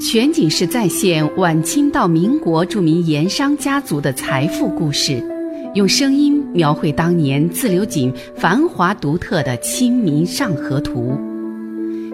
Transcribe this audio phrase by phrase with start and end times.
[0.00, 5.20] 全景式再现晚清到民国著名盐商家族的财富故事，
[5.74, 11.18] 用声音描绘当年自流井繁华独特的《清明上河图》。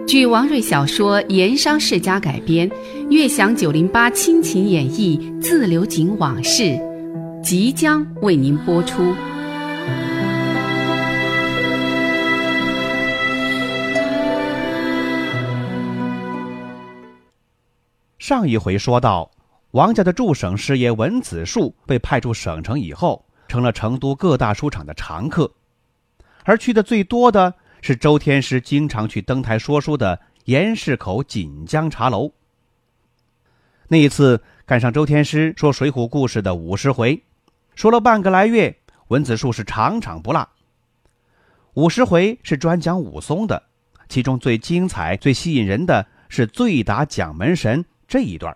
[0.07, 2.69] 据王瑞小说《盐商世家》改编，
[3.11, 6.75] 悦享九零八亲情演绎自流井往事，
[7.43, 9.03] 即将为您播出。
[18.27, 19.29] 上一回说到，
[19.69, 25.53] 王家的驻省师爷文子树被派驻省城以后，成了成都各大书场的常客，
[26.43, 32.31] 而去的最多的是周天师经常去登台说书的盐市口锦江茶楼。
[33.89, 37.21] 那一次赶上周天师说《水浒》故事的五十回，
[37.75, 38.75] 说了半个来月，
[39.09, 40.49] 文子树是场场不落。
[41.75, 43.61] 五十回是专讲武松的，
[44.09, 47.85] 其中最精彩、最吸引人的是醉打蒋门神。
[48.07, 48.55] 这一段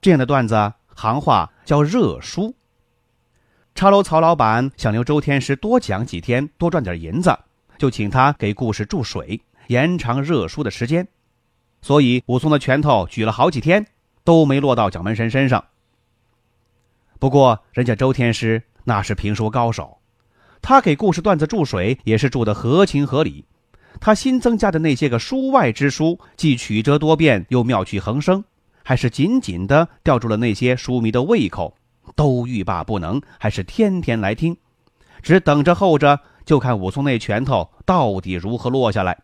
[0.00, 2.54] 这样的段子，行话叫热书。
[3.74, 7.36] 茶楼曹老板想留周天师多讲几天，多赚点银子，
[7.76, 11.08] 就请他给故事注水，延长热书的时间。
[11.82, 13.86] 所以武松的拳头举了好几天，
[14.22, 15.64] 都没落到蒋门神身上。
[17.18, 19.98] 不过人家周天师那是评书高手，
[20.62, 23.44] 他给故事段子注水也是注的合情合理。
[24.00, 28.42] 他新增加的那些个书外之书，既曲折多变，又妙趣横生，
[28.82, 31.76] 还是紧紧的吊住了那些书迷的胃口，
[32.14, 34.56] 都欲罢不能，还是天天来听，
[35.22, 39.16] 只等着候着，就看武松那拳头到底如何落下来。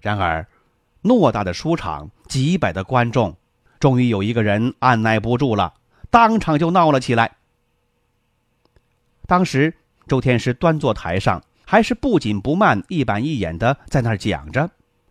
[0.00, 0.46] 然而，
[1.02, 3.36] 偌大的书场，几百的观众，
[3.80, 5.74] 终于有一个人按耐不住了，
[6.10, 7.36] 当场就闹了起来。
[9.26, 9.74] 当时，
[10.06, 11.42] 周天师端坐台上。
[11.70, 14.70] 还是不紧不慢、一板一眼的在那儿讲着，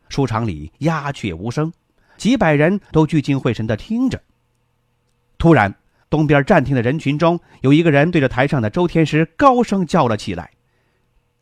[0.09, 1.71] 书场里鸦雀无声，
[2.17, 4.19] 几百人都聚精会神的听着。
[5.37, 5.75] 突然，
[6.09, 10.49] 东边站听的人群中有一个人对着台上的周天师高声叫了起来：“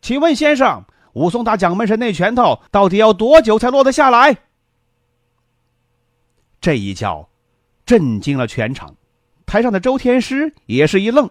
[0.04, 0.84] 请问先生，
[1.14, 4.36] 武松打蒋门神那拳头到底要多久才落得下来？”
[6.60, 7.30] 这一叫，
[7.86, 8.94] 震惊了全场，
[9.46, 11.30] 台上的周天师也是一愣，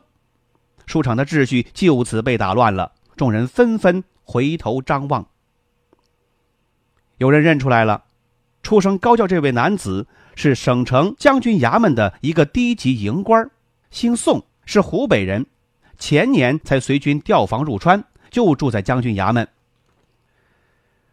[0.86, 2.90] 书场的秩序就此被打乱了。
[3.16, 5.26] 众人纷纷回头张望，
[7.18, 8.04] 有人认出来了，
[8.62, 13.48] 出声高叫：“这位男子是省城将军衙门的一个低级营官，
[13.90, 15.46] 姓宋，是湖北人，
[15.98, 19.46] 前年才随军调防入川，就住在将军衙门。”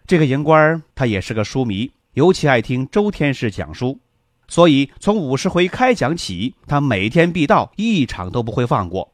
[0.07, 3.99] 这个营官他也是个书迷，尤其爱听周天师讲书，
[4.47, 9.10] 所以从五十回开讲起，他每天必到，一场都不会放过。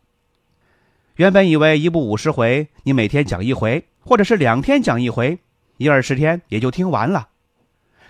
[1.18, 5.40] 原本以为一部五十回，你每天讲一回，或者是两天讲一回，
[5.78, 7.30] 一二十天也就听完了。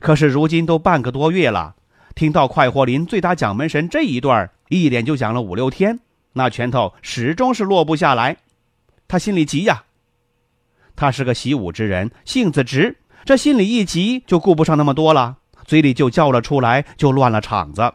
[0.01, 1.73] 可是如今都半个多月了，
[2.15, 5.97] 听到快活林醉打蒋门神这一段，一连就讲了五六天，
[6.33, 8.35] 那拳头始终是落不下来。
[9.07, 9.85] 他心里急呀。
[10.97, 17.93] 他是个习武之人，性子直，这心里一急就顾不上那么多了，嘴里就叫了出来，就乱了场子。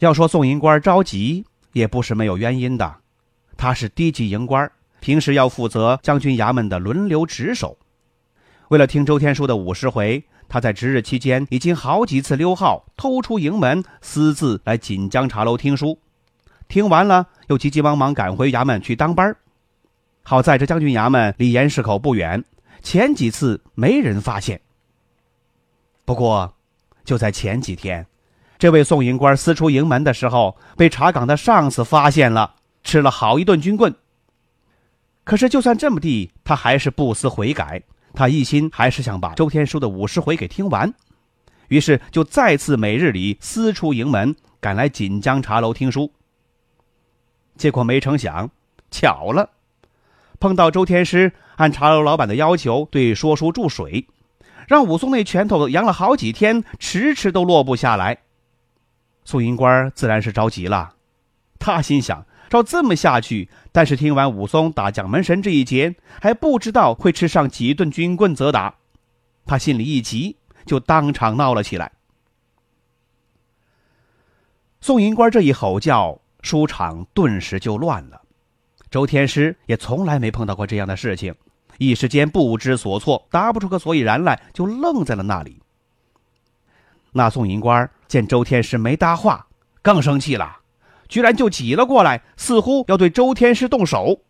[0.00, 1.44] 要说宋银官着急。
[1.72, 2.96] 也不是没有原因的，
[3.56, 7.76] 他是低级营官，平时要负责将军衙门的轮流值守。
[8.68, 15.98] 为了听周天书的五十回，他在值日期间已经好几次溜号偷出营门，私自来锦江茶楼听书。
[16.68, 19.34] 听完了，又急急忙忙赶回衙门去当班。
[20.22, 22.42] 好在这将军衙门离盐市口不远，
[22.82, 24.60] 前几次没人发现。
[26.04, 26.54] 不过，
[27.04, 28.06] 就在前几天。
[28.58, 32.54] 这位宋营官私出营门的时候，被查岗的上司发现了，
[32.84, 33.92] 吃了好一顿军棍。
[35.24, 37.82] 可是就算这么地，他还是不思悔改，
[38.14, 40.92] 他一心还是想把周天书的五十回给听完，
[41.68, 46.12] 于是就再次每日里私出营门，赶来锦江茶楼听书。
[47.56, 48.50] 结果没成想，
[48.90, 49.50] 巧了，
[50.40, 54.06] 碰到周天师按茶楼老板的要求对说书注水，
[54.66, 58.18] 让武松那拳头扬了好几天，迟迟都落不下来。
[59.24, 60.94] 宋银官自然是着急了，
[61.58, 68.74] 他心想：照这么下去，但是听完武松打蒋门神这一节，还不知道会吃上几顿军棍责打。
[69.46, 70.36] 他心里一急，
[70.66, 71.92] 就当场闹了起来。
[74.80, 78.20] 宋银官这一吼叫，书场顿时就乱了。
[78.90, 81.34] 周天师也从来没碰到过这样的事情，
[81.78, 85.62] 一时间不知所措，答不出个所以然来，就愣在了那里。
[87.12, 89.46] 那宋银官见周天师没搭话，
[89.80, 90.58] 更生气了，
[91.08, 94.20] 居然就挤了过来，似乎要对周天师动手。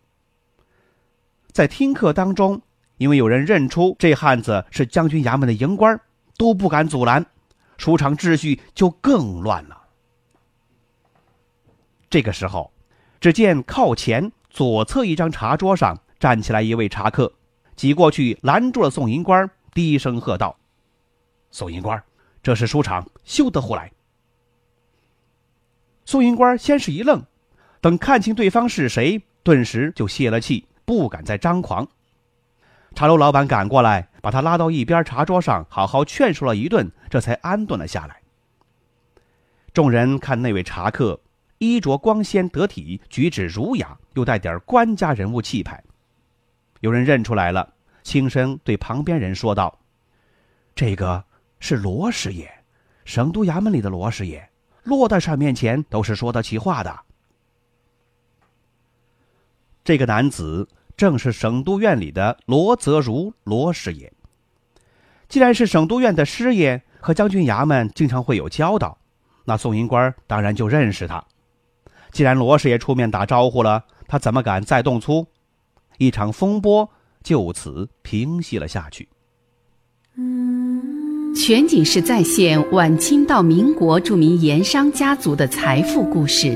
[1.51, 2.61] 在听课当中，
[2.95, 5.99] 因为有人认出这汉子是将军衙门的营官，
[6.37, 7.25] 都不敢阻拦，
[7.75, 9.81] 书场秩序就更乱了。
[12.09, 12.71] 这个时候，
[13.19, 17.33] 只见靠前左侧一张茶桌上站起来一位茶客，
[17.75, 20.55] 挤过去拦住了宋银官，低声喝道
[21.51, 22.01] ：“宋银官，
[22.43, 23.91] 这是书场，休得胡来。”
[26.05, 27.23] 宋银官先是一愣，
[27.81, 31.87] 等看清对方是谁，顿时就泄了气，不敢再张狂。
[32.93, 38.21] 茶楼老板赶过来，把他拉到一边茶桌上，好好劝说了一顿，这才安顿了下来。
[39.73, 41.19] 众人看那位茶客。
[41.59, 45.81] 衣着光鲜得体，举止儒雅，又带点官家人物气派。
[46.81, 49.79] 有人认出来了，轻声对旁边人说道
[50.75, 51.23] ：“这个
[51.63, 52.51] 是罗师爷，
[53.05, 54.49] 省都衙门里的罗师爷，
[54.83, 56.99] 骆大帅面前都是说得起话的。”
[59.81, 60.67] 这个男子
[60.97, 64.11] 正是省都院里的罗泽如罗师爷。
[65.29, 68.97] 既然是省都院的师爷，和将军衙门经常会有交道，
[69.45, 71.23] 那宋银官当然就认识他。
[72.11, 75.25] 既然罗师爷出面打招呼了，他怎么敢再动粗？
[75.97, 76.91] 一场风波
[77.23, 79.07] 就此平息了下去。
[80.15, 80.52] 嗯
[81.35, 86.55] 全景式再现晚清到民国著名盐商家族的财富故事，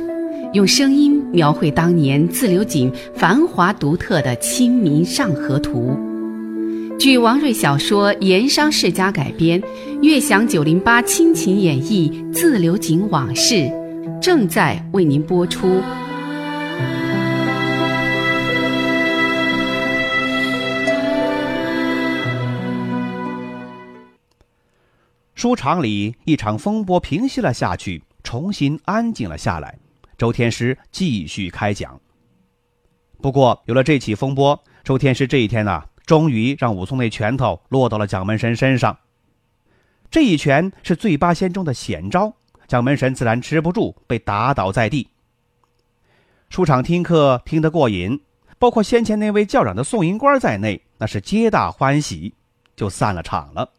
[0.53, 5.97] 用声音描绘当年自流井繁华独特的《清明上河图》。
[6.97, 9.61] 据王瑞小说《盐商世家》改编，
[10.03, 13.69] 悦享九零八亲情演绎自流井往事。
[14.21, 15.81] 正在为您播出。
[25.37, 29.77] 书场里一场风波平息了下去，重新安静了下来。
[30.17, 32.01] 周天师继续开讲。
[33.21, 38.97] 不过，有了这起风波，周天师这一天呐，终于让武松那拳头落到了蒋门神身上。
[40.09, 42.33] 这一拳是醉八仙中的险招。
[42.67, 45.07] 蒋门神自然吃不住，被打倒在地。
[46.49, 48.19] 书场听课听得过瘾，
[48.57, 52.33] 包括先前那位教长的宋银官在内，那是皆大欢喜，
[52.75, 53.73] 就散了场了。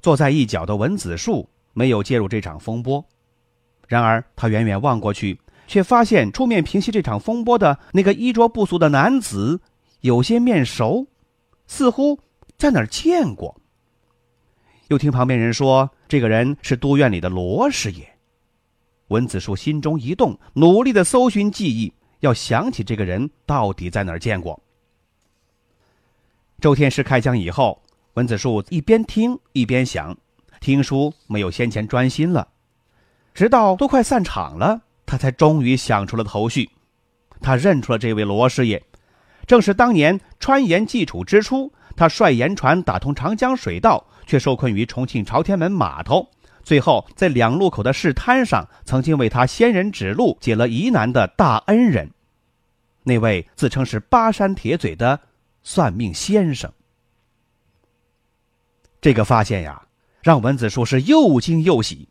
[0.00, 3.04] 坐在一角的文子树没有介入这场风波，
[3.86, 9.60] 然而他远远望过去，却发现出面平息这场风波的那个衣着不俗的男子
[10.00, 11.06] 有些面熟，
[11.66, 12.18] 似乎
[12.56, 13.60] 在哪儿见过。
[14.88, 18.08] 又听旁边人说，这个人是都院里的罗师爷。
[19.08, 24.60] 文子树心中一动，努力的搜寻记忆，要想起这个人到底在哪儿见过。
[26.60, 27.82] 周天师开讲以后，
[28.14, 30.16] 文子树一边听一边想，
[30.60, 32.48] 听书没有先前专心了。
[33.34, 36.70] 直到都快散场了，他才终于想出了头绪。
[37.40, 38.82] 他认出了这位罗师爷，
[39.46, 44.06] 正是当年川盐济楚之初，他率盐船打通长江水道。
[44.26, 46.28] 却受困于重庆朝天门码头，
[46.62, 52.08] 最后在两路口的市滩上，曾经为他仙人指路、解了疑难的大恩人，
[53.02, 55.18] 那位自称是巴山铁嘴的
[55.64, 56.72] 算命先生。
[59.00, 59.82] 这个发现呀，
[60.22, 62.08] 让文子树是又惊又喜。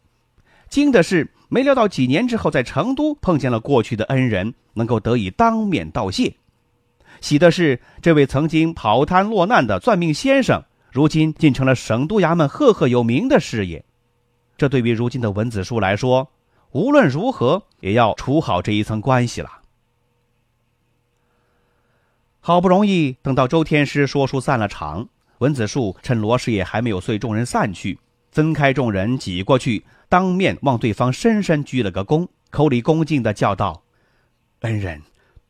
[0.70, 6.36] 惊的是没料到几年之后在成都碰见了过去的恩人，能够得以当面道谢；
[7.22, 10.64] 喜的是这位曾经跑滩落难的算命先生。
[10.92, 13.86] 如今竟成了省督衙门赫赫有名的事业，
[14.58, 16.32] 这对于如今的文子书来说，
[16.72, 19.62] 无论如何也要处好这一层关系了。
[22.40, 28.00] 好不容易等到周天师说书散了场，文子树趁罗师爷还没有随众人散去，
[28.32, 33.84] 分开众人挤过去，当面望对方深深鞠了个躬，口里恭敬的叫道
[34.62, 35.02] ：“恩人，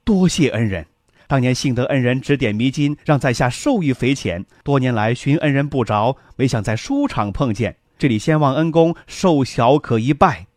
[0.04, 0.86] 多谢恩人。”
[1.28, 4.44] 当年幸得恩人指点迷津，让在下受益匪浅。
[4.64, 7.78] 多年来寻恩人不着，没想在书场碰见。
[8.00, 10.48] 这里先望恩公受小可一拜。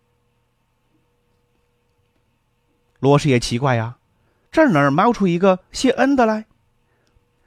[3.00, 3.96] 罗师爷奇怪呀，
[4.50, 6.46] 这哪儿冒出一个谢恩的来？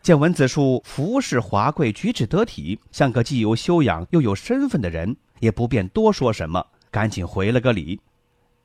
[0.06, 8.00] 见文子树服饰华贵，举止得体，像个既有修养又有身份的人，也不便多说什么，赶紧回了个礼，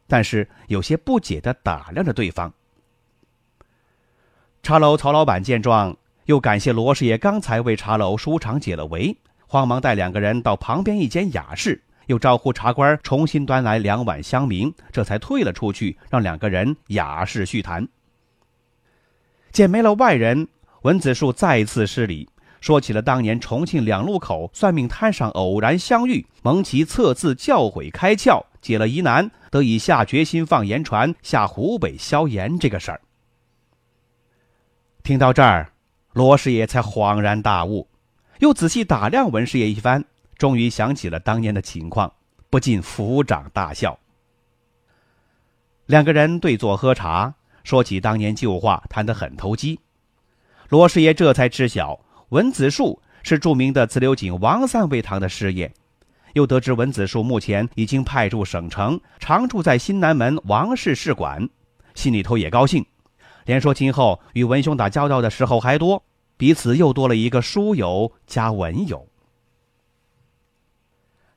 [0.06, 2.52] 但是有些不解的打量着对方。
[4.62, 9.16] 茶楼曹老板见状，又感谢罗师爷刚才为茶楼舒场解了围，
[9.46, 17.88] 慌忙带两个人到旁边一间雅室，又招呼茶官重新端来两碗香茗，这才退了出去，让两个人雅室叙谈。
[19.52, 20.46] 见没了外人，
[20.82, 22.28] 文子树再次施礼，
[22.60, 33.00] 说起了当年重庆两路口算命摊上偶然相遇，蒙其测字教诲开窍，解了疑难，得以下决心放盐船下湖北消盐这个事儿。
[35.02, 35.72] 听到这儿，
[36.12, 37.86] 罗师爷才恍然大悟，
[38.38, 40.04] 又仔细打量文师爷一番，
[40.38, 42.10] 终于想起了当年的情况，
[42.48, 43.98] 不禁抚掌大笑。
[45.86, 47.34] 两个人对坐喝茶，
[47.64, 49.78] 说起当年旧话，谈得很投机。
[50.70, 51.98] 罗师爷这才知晓，
[52.28, 55.72] 文子树是著名的自流井王三味堂的师爷，
[56.34, 61.48] 又得知文子树目前已经派驻省城，常住在新南门王氏试馆，
[61.96, 62.86] 心里头也高兴，
[63.46, 66.04] 连说今后与文兄打交道的时候还多，
[66.36, 69.08] 彼此又多了一个书友加文友。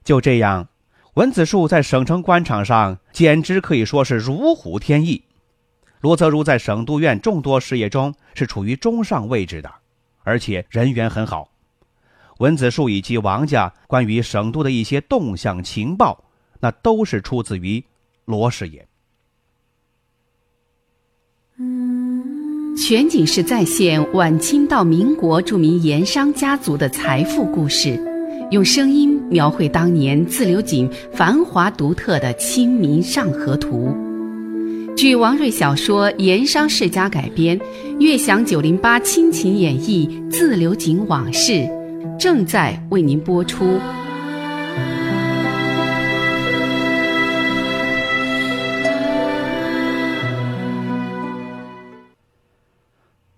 [0.04, 0.70] 就这样。
[1.16, 5.24] 文子树在省城官场上简直可以说是如虎添翼，
[6.04, 9.72] 罗泽如在省督院众多事业中是处于中上位置的，
[10.24, 11.50] 而且人缘很好。
[12.40, 16.26] 文子树以及王家关于省督的一些动向情报，
[16.60, 17.82] 那都是出自于
[18.26, 18.86] 罗师爷。
[22.76, 27.98] 全景式再现晚清到民国著名盐商家族的财富故事。
[28.52, 33.88] 用声音描绘当年自流井繁华独特的《清明上河图》，
[34.96, 37.60] 据王瑞小说《盐商世家》改编，
[38.00, 41.68] 悦享九零八亲情演绎自流井往事，
[42.20, 43.80] 正在为您播出。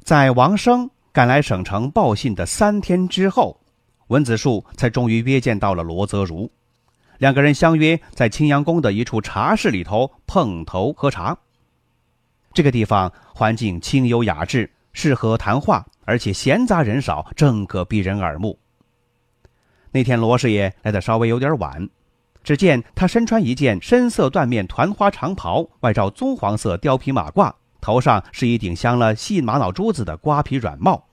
[0.04, 3.62] 在王生赶来省城报信的三天之后。
[4.10, 6.52] 文子树才终于约见到了罗泽如，
[7.18, 11.36] 两个人相约在青阳宫的一处茶室里头碰头喝茶。
[12.56, 18.58] 这个地方环境清幽雅致，适合谈话，而且闲杂人少，正可逼人耳目。
[19.92, 21.90] 那天罗师爷来的稍微有点晚，
[22.46, 31.06] 只见他身穿一件深色缎面团花长袍，外罩棕黄色貂皮马褂，头上是一顶镶了细玛瑙珠子的瓜皮软帽。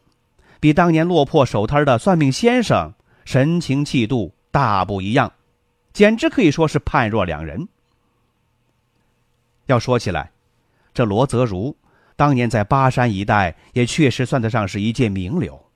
[0.60, 2.94] 比当年落魄守摊的算命先生
[3.24, 5.32] 神情气度大不一样，
[5.92, 7.66] 简直可以说是判若两人。
[9.66, 10.30] 要说起来，
[10.94, 11.76] 这罗泽如
[12.16, 15.66] 当年在巴山一带也确实算得上是一介名流。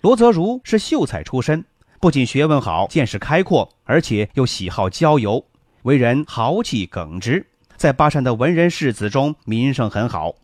[0.00, 1.64] 罗泽如是秀才出身，
[2.00, 5.44] 不仅学问好、见识开阔，而且又喜好郊游，
[5.82, 10.34] 为人豪气耿直，在巴山的文人士子中名声很好。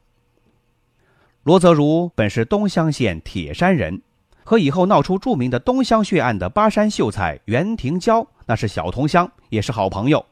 [1.42, 4.02] 罗泽如本是东乡县铁山人，
[4.44, 10.24] 和以后闹出著名的东乡血案的巴山秀才袁廷蛟那是小同乡，也是好朋友。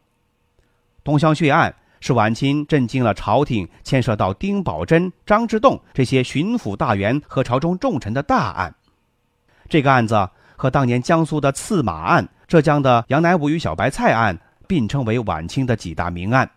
[1.02, 8.74] 东乡血案是晚清震惊了朝廷，牵涉到丁宝桢、张之洞这些巡抚大员和朝中重臣的大案。
[9.68, 16.50] 这个案子和当年江苏的刺马案、浙江的杨乃武与小白菜案并称为晚清的几大名案。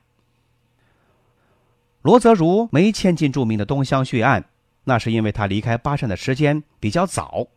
[2.01, 4.45] 罗泽如没牵进著名的东乡血案，
[4.85, 7.47] 那是因为他离开巴山的时间比较早。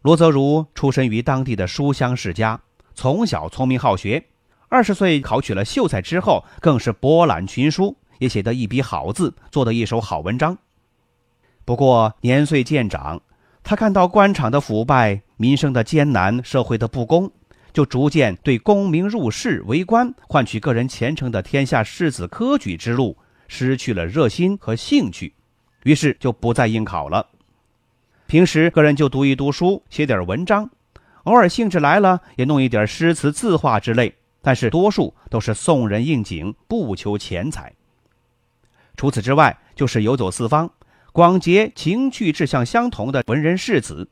[0.00, 2.60] 罗泽如出身于当地的书香世家，
[2.94, 4.24] 从小聪明好学，
[4.72, 10.56] 二十岁考取了秀才之后，更是博览群书，也写得一笔好字，做得一手好文章。
[11.66, 13.20] 不过年岁渐长，
[13.62, 17.30] 他看到官场的腐败、民生的艰难、社会的不公。
[17.74, 25.34] 就逐渐对功名入仕、为官、换取个人前程的天下士子科举之路失去了热心和兴趣，
[25.84, 27.26] 于是就不再应考了。
[28.26, 30.70] 平时个人就读一读书，写点文章，
[31.24, 37.72] 偶尔兴致来了也弄一点诗词字画之类，但是多数都是送人应景，不求钱财。
[38.96, 40.70] 除此之外，就是游走四方，
[41.12, 44.10] 广结情趣志向相同的文人士子。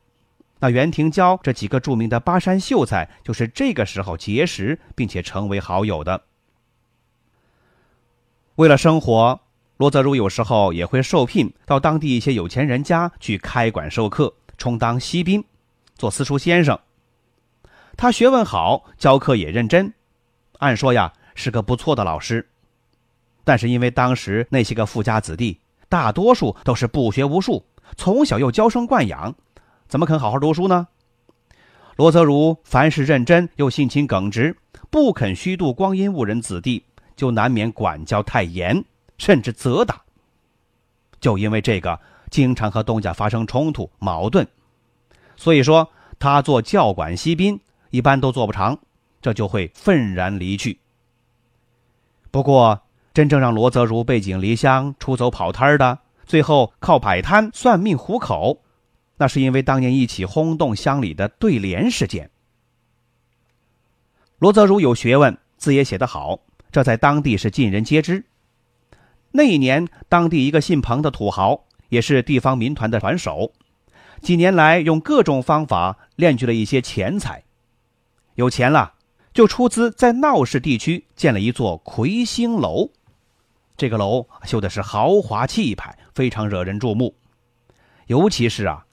[0.60, 6.22] 那袁廷蛟这几个著名的巴山秀才，就是这个时候结识并且成为好友的。
[8.56, 9.40] 为了生活，
[9.78, 15.42] 罗泽如有时候也会受聘到当地一些有钱人家去开馆授课，充当西宾，
[15.96, 16.78] 做私塾先生。
[17.96, 19.94] 他学问好，教课也认真，
[20.60, 22.48] 按说呀是个不错的老师。
[23.44, 27.64] 但是因为当时那些个富家子弟，大多数都是不学无术，
[27.96, 29.34] 从小又娇生惯养。
[29.88, 30.86] 怎么肯好好读书呢？
[31.96, 34.56] 罗泽如凡事认真又性情耿直，
[34.88, 36.84] 不肯虚度光阴误人子弟，
[37.16, 38.84] 就难免管教太严，
[39.18, 40.00] 甚至责打。
[41.20, 41.98] 就因为这个，
[42.30, 44.46] 经常和东家发生冲突矛盾，
[45.36, 48.78] 所以说他做教管西宾一般都做不长，
[49.20, 50.78] 这就会愤然离去。
[52.30, 58.62] 不过，真正让罗泽如背井离乡出走跑摊的，最后靠摆摊算命糊口。
[59.16, 62.30] 那是因为当年一起轰动乡里的对联事件。
[64.38, 66.40] 罗泽如有学问，字也写得好，
[66.72, 68.24] 这在当地是尽人皆知。
[69.32, 73.52] 那一年，当地一个姓彭的土豪也是地方民团的团首，
[74.22, 77.42] 几年来用各种方法练聚了一些钱财，
[78.36, 78.94] 有钱了
[79.32, 82.90] 就出资在闹市地区建了一座魁星楼。
[83.76, 87.14] 这个楼修的是豪华气派，非常惹人注目。
[88.06, 88.84] 尤其是啊，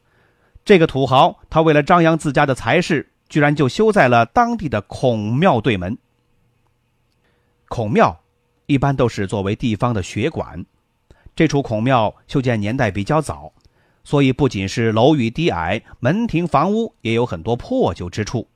[0.63, 5.97] 这个土豪他为了张扬自家的财势，居然就修在了当地的孔庙对门。
[7.67, 8.21] 孔庙
[8.67, 10.65] 一般都是作为地方的学馆，
[11.35, 13.51] 这处孔庙修建年代比较早，
[14.03, 18.47] 所以不仅是楼宇低矮，门庭房屋也有很多破旧之处。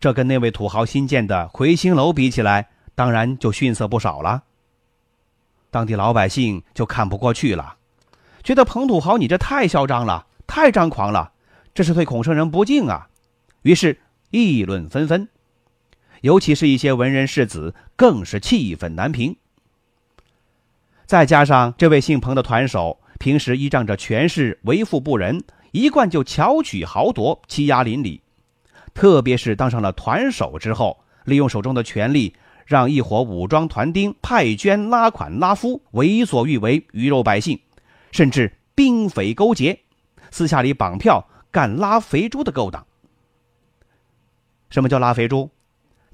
[0.00, 4.42] 这跟那位土豪新建的魁星楼比起来，当然就逊色不少了。
[5.70, 7.76] 当地老百姓就看不过去了，
[8.42, 11.32] 觉得彭土豪你这太嚣张了，太张狂了，
[11.74, 13.08] 这是对孔圣人不敬啊！
[13.62, 13.98] 于是
[14.30, 15.28] 议论纷纷，
[16.20, 19.36] 尤其是一些文人士子更是气愤难平。
[21.06, 28.22] 再加上这位姓彭的团手平时依仗着权势为富不仁，一贯就巧取豪夺、欺压邻里，
[28.94, 32.34] 特别是当上了团首之后，利用手中的权力。
[32.66, 37.60] 让一伙武装团丁派捐拉款拉夫，为所欲为，鱼肉百姓，
[38.10, 39.78] 甚至兵匪勾结，
[40.30, 42.86] 私下里绑票干拉肥猪的勾当。
[44.70, 45.50] 什么叫拉肥猪？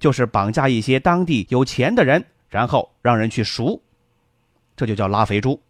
[0.00, 3.80] 就是绑架一些当地有钱的人，然后让人去赎，
[4.75, 5.62] 这就叫拉肥猪。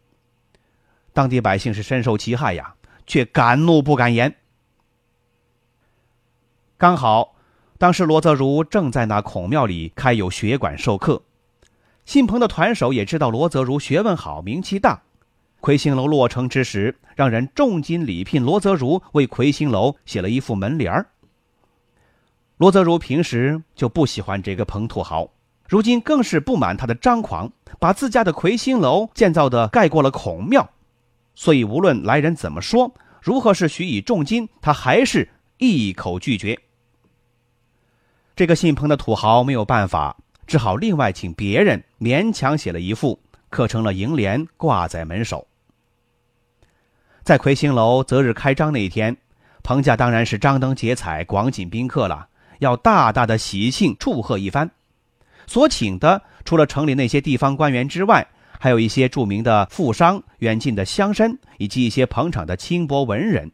[1.13, 2.75] 当地百姓是深受其害呀，
[3.07, 4.35] 却敢怒不敢言。
[6.81, 7.35] 刚好。
[7.77, 11.23] 当时罗泽如正在那孔庙里开有学馆授课，
[12.07, 15.03] 信鹏的团首也知道罗泽如学问好、名气大。
[15.61, 21.07] 魁星楼落成之时，让人重金礼聘罗泽如为魁星楼写了一副门帘儿。
[22.57, 25.29] 罗泽如平时就不喜欢这个彭土豪，
[25.69, 30.71] 如今更是不满他的张狂，把自家的魁星楼建造的盖过了孔庙，
[31.35, 36.59] 所以无论来人怎么说，如何是许以重金，他还是一口拒绝。
[38.41, 45.47] 这个姓彭的土豪没有办法，只好另外请别人勉强写了一副，刻成了楹联，挂在门首。
[47.23, 49.15] 在魁星楼择日开张那一天，
[49.63, 52.29] 彭家当然是张灯结彩，广请宾客了，
[52.61, 54.71] 要大大的喜庆祝贺一番。
[55.47, 58.27] 所请的除了城里那些地方官员之外，
[58.59, 63.53] 还有一些著名的富商、远近的乡绅，以及一些捧场的清薄文人，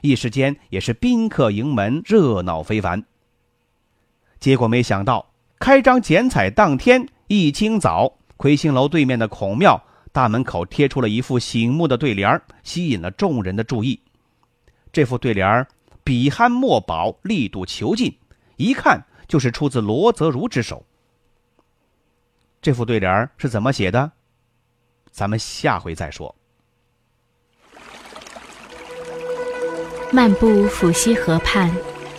[0.00, 3.00] 一时间也是宾客盈门，热闹非凡。
[4.38, 14.00] 结果没想到，开张剪彩当天一清早，魁星楼对面的孔庙大门口贴出了一副醒目的对联吸引了众人的注意。
[14.92, 15.66] 这副对联
[16.04, 18.16] 笔酣墨饱，力度遒劲，
[18.56, 20.84] 一看就是出自罗泽如之手。
[22.62, 24.12] 这副对联是怎么写的？
[25.10, 26.34] 咱们下回再说。
[30.12, 31.74] 漫步抚溪河畔，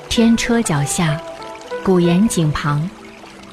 [0.10, 1.21] 天车脚下。
[1.88, 2.86] 古岩井旁，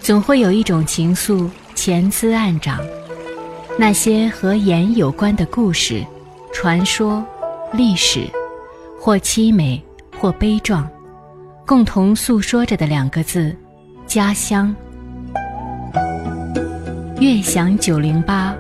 [0.01, 2.81] 总会有一种情愫潜滋暗长。
[3.79, 6.05] 那些和盐有关的故事、
[6.53, 7.25] 传说、
[7.73, 8.27] 历史，
[9.01, 9.81] 或凄美，
[10.19, 10.85] 或悲壮，
[11.65, 13.57] 共同诉说着的两个字：
[14.05, 14.75] 家乡。
[17.21, 18.53] 悦享九零八，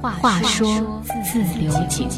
[0.00, 2.08] 话说自流井。